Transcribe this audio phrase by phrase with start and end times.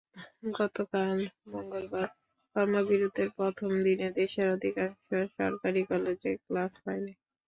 [0.53, 1.17] গতকাল
[1.47, 2.07] মঙ্গলবার
[2.55, 5.07] কর্মবিরতির প্রথম দিনে দেশের অধিকাংশ
[5.37, 7.13] সরকারি কলেজে ক্লাস হয়নি।